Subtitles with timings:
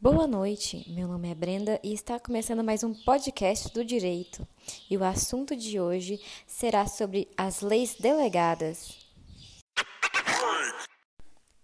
[0.00, 4.46] Boa noite, meu nome é Brenda e está começando mais um podcast do Direito.
[4.88, 8.96] E o assunto de hoje será sobre as leis delegadas.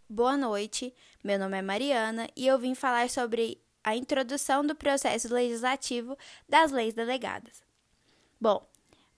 [0.09, 0.93] Boa noite,
[1.23, 6.19] meu nome é Mariana e eu vim falar sobre a introdução do processo legislativo
[6.49, 7.63] das leis delegadas.
[8.41, 8.67] Bom,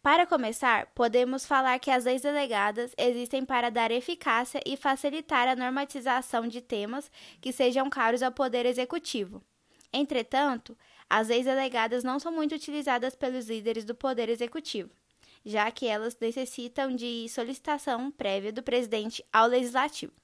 [0.09, 5.55] para começar, podemos falar que as leis delegadas existem para dar eficácia e facilitar a
[5.55, 7.10] normatização de temas
[7.42, 9.42] que sejam caros ao Poder Executivo.
[9.92, 10.74] Entretanto,
[11.10, 14.88] as leis delegadas não são muito utilizadas pelos líderes do Poder Executivo,
[15.45, 20.14] já que elas necessitam de solicitação prévia do presidente ao Legislativo.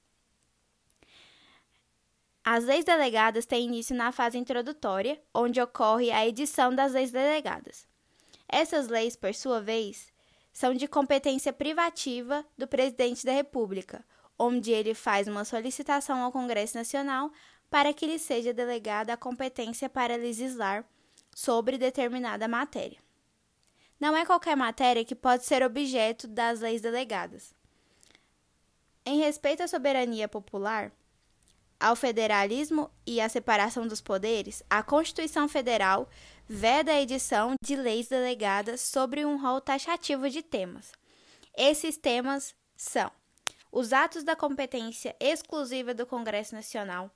[2.43, 7.85] As leis delegadas têm início na fase introdutória, onde ocorre a edição das leis delegadas.
[8.47, 10.11] Essas leis, por sua vez,
[10.53, 14.05] são de competência privativa do presidente da República,
[14.37, 17.31] onde ele faz uma solicitação ao Congresso Nacional
[17.69, 20.85] para que lhe seja delegada a competência para legislar
[21.35, 22.99] sobre determinada matéria.
[23.99, 27.53] Não é qualquer matéria que pode ser objeto das leis delegadas.
[29.05, 30.91] Em respeito à soberania popular,
[31.85, 36.09] ao federalismo e à separação dos poderes, a Constituição Federal
[36.49, 40.91] veda a edição de leis delegadas sobre um rol taxativo de temas.
[41.55, 43.11] Esses temas são
[43.71, 47.11] os atos da competência exclusiva do Congresso Nacional,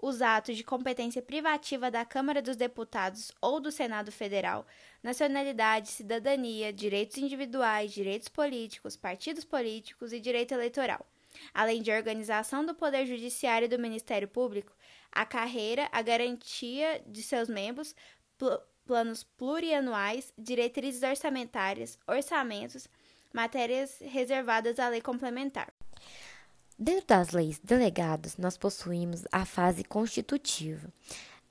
[0.00, 4.64] os atos de competência privativa da Câmara dos Deputados ou do Senado Federal,
[5.02, 11.04] nacionalidade, cidadania, direitos individuais, direitos políticos, partidos políticos e direito eleitoral,
[11.52, 14.72] além de organização do Poder Judiciário e do Ministério Público,
[15.10, 17.94] a carreira, a garantia de seus membros,
[18.84, 22.88] planos plurianuais, diretrizes orçamentárias, orçamentos,
[23.32, 25.72] matérias reservadas à lei complementar.
[26.78, 30.92] Dentro das leis delegadas, nós possuímos a fase constitutiva,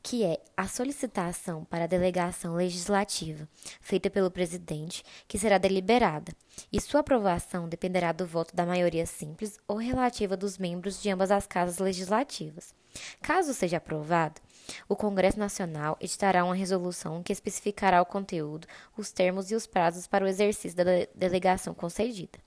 [0.03, 3.47] que é a solicitação para a delegação legislativa,
[3.79, 6.33] feita pelo presidente, que será deliberada,
[6.71, 11.31] e sua aprovação dependerá do voto da maioria simples ou relativa dos membros de ambas
[11.31, 12.73] as casas legislativas.
[13.21, 14.41] Caso seja aprovado,
[14.87, 20.07] o Congresso Nacional editará uma resolução que especificará o conteúdo, os termos e os prazos
[20.07, 20.83] para o exercício da
[21.15, 22.39] delegação concedida.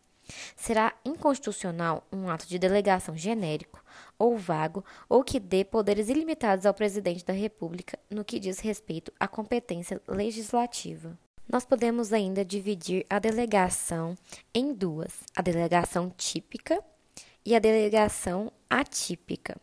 [0.56, 3.82] Será inconstitucional um ato de delegação genérico
[4.18, 9.12] ou vago ou que dê poderes ilimitados ao presidente da República no que diz respeito
[9.18, 11.18] à competência legislativa.
[11.48, 14.16] Nós podemos ainda dividir a delegação
[14.54, 16.82] em duas: a delegação típica
[17.44, 19.56] e a delegação atípica.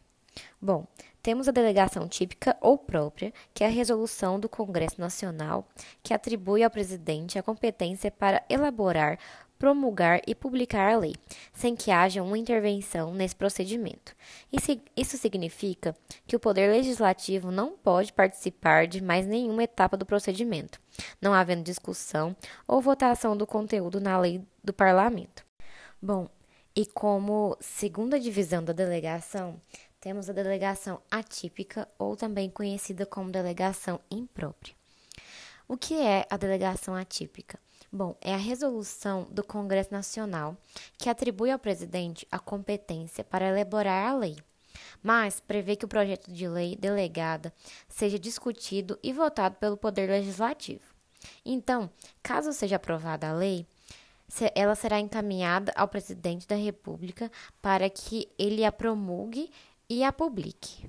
[0.62, 0.86] Bom,
[1.22, 5.68] temos a delegação típica ou própria, que é a resolução do Congresso Nacional,
[6.02, 9.20] que atribui ao presidente a competência para elaborar,
[9.60, 11.14] promulgar e publicar a lei,
[11.54, 14.16] sem que haja uma intervenção nesse procedimento.
[14.98, 15.96] Isso significa
[16.26, 20.82] que o Poder Legislativo não pode participar de mais nenhuma etapa do procedimento,
[21.22, 22.36] não havendo discussão
[22.68, 25.46] ou votação do conteúdo na lei do Parlamento.
[26.02, 26.28] Bom,
[26.76, 29.62] e como segunda divisão da delegação,
[30.02, 34.76] temos a delegação atípica, ou também conhecida como delegação imprópria.
[35.68, 37.60] O que é a delegação atípica?
[37.94, 40.58] Bom, é a resolução do Congresso Nacional
[40.98, 44.38] que atribui ao presidente a competência para elaborar a lei,
[45.04, 47.54] mas prevê que o projeto de lei delegada
[47.88, 50.84] seja discutido e votado pelo Poder Legislativo.
[51.46, 51.90] Então,
[52.24, 53.68] caso seja aprovada a lei,
[54.56, 57.30] ela será encaminhada ao presidente da República
[57.62, 59.52] para que ele a promulgue
[59.92, 60.88] e a publique.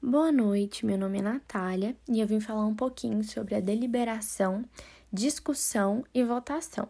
[0.00, 4.64] Boa noite, meu nome é Natália e eu vim falar um pouquinho sobre a deliberação,
[5.12, 6.88] discussão e votação.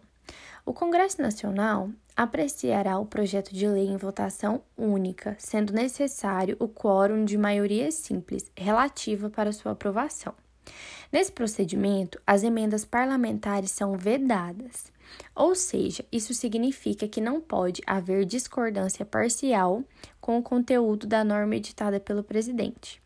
[0.66, 7.24] O Congresso Nacional apreciará o projeto de lei em votação única, sendo necessário o quórum
[7.24, 10.34] de maioria simples relativa para sua aprovação.
[11.10, 14.92] Nesse procedimento, as emendas parlamentares são vedadas.
[15.34, 19.82] Ou seja, isso significa que não pode haver discordância parcial
[20.20, 23.00] com o conteúdo da norma editada pelo presidente.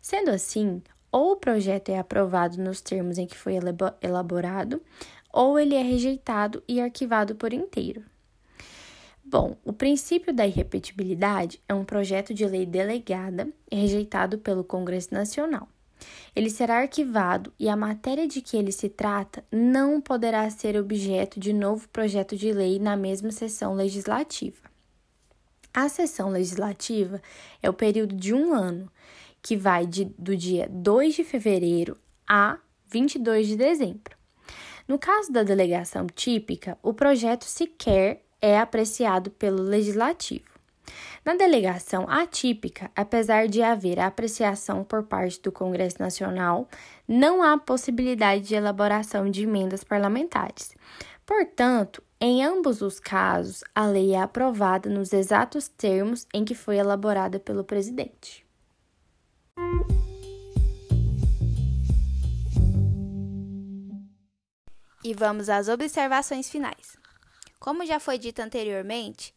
[0.00, 0.82] Sendo assim,
[1.12, 3.54] ou o projeto é aprovado nos termos em que foi
[4.00, 4.82] elaborado,
[5.32, 8.02] ou ele é rejeitado e arquivado por inteiro.
[9.24, 15.68] Bom, o princípio da irrepetibilidade é um projeto de lei delegada rejeitado pelo Congresso Nacional.
[16.34, 21.38] Ele será arquivado e a matéria de que ele se trata não poderá ser objeto
[21.38, 24.70] de novo projeto de lei na mesma sessão legislativa.
[25.72, 27.22] A sessão legislativa
[27.62, 28.90] é o período de um ano,
[29.42, 32.58] que vai de, do dia 2 de fevereiro a
[32.88, 34.16] 22 de dezembro.
[34.86, 40.49] No caso da delegação típica, o projeto sequer é apreciado pelo legislativo.
[41.24, 46.68] Na delegação atípica, apesar de haver apreciação por parte do Congresso Nacional,
[47.06, 50.74] não há possibilidade de elaboração de emendas parlamentares.
[51.26, 56.76] Portanto, em ambos os casos, a lei é aprovada nos exatos termos em que foi
[56.76, 58.44] elaborada pelo presidente.
[65.02, 66.98] E vamos às observações finais.
[67.58, 69.34] Como já foi dito anteriormente,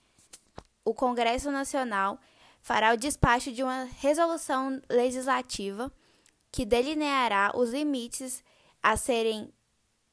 [0.86, 2.20] o Congresso Nacional
[2.62, 5.92] fará o despacho de uma resolução legislativa
[6.52, 8.44] que delineará os limites
[8.82, 9.54] a serem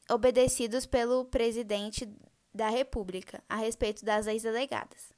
[0.08, 2.08] obedecidos pelo presidente
[2.52, 5.12] da República a respeito das leis delegadas.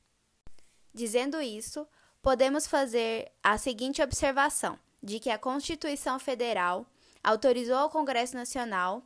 [0.92, 1.86] Dizendo isso,
[2.20, 6.86] podemos fazer a seguinte observação: de que a Constituição Federal
[7.24, 9.02] autorizou ao Congresso Nacional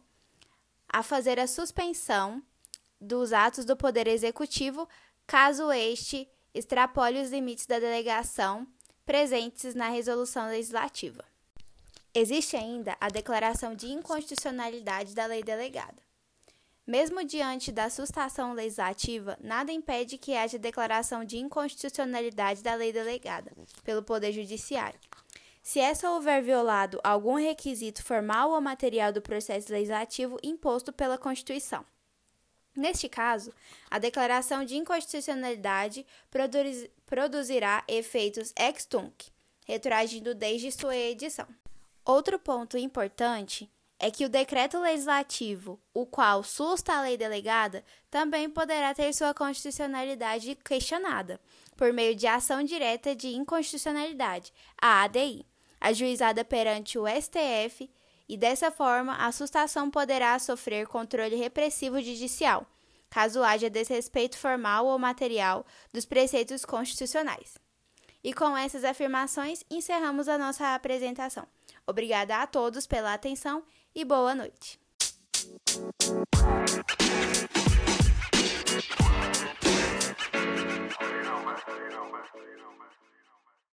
[0.88, 2.42] a fazer a suspensão
[3.00, 4.88] dos atos do Poder Executivo
[5.26, 8.66] caso este extrapole os limites da delegação
[9.04, 11.24] presentes na resolução legislativa.
[12.14, 16.02] Existe ainda a declaração de inconstitucionalidade da lei delegada.
[16.86, 23.52] Mesmo diante da sustação legislativa, nada impede que haja declaração de inconstitucionalidade da lei delegada
[23.84, 24.98] pelo Poder Judiciário.
[25.62, 31.84] Se essa houver violado algum requisito formal ou material do processo legislativo imposto pela Constituição.
[32.76, 33.54] Neste caso,
[33.90, 36.06] a declaração de inconstitucionalidade
[37.06, 39.32] produzirá efeitos ex tunc,
[39.66, 41.46] retroagindo desde sua edição.
[42.04, 48.48] Outro ponto importante é que o decreto legislativo, o qual susta a lei delegada, também
[48.50, 51.40] poderá ter sua constitucionalidade questionada
[51.76, 55.46] por meio de ação direta de inconstitucionalidade, a ADI,
[55.80, 57.90] ajuizada perante o STF
[58.28, 62.66] e dessa forma a sustação poderá sofrer controle repressivo judicial,
[63.08, 67.58] caso haja desrespeito formal ou material dos preceitos constitucionais.
[68.22, 71.46] E com essas afirmações encerramos a nossa apresentação.
[71.86, 73.62] Obrigada a todos pela atenção
[73.94, 74.78] e boa noite.
[81.00, 82.24] you know, man.
[82.34, 83.05] You know, man.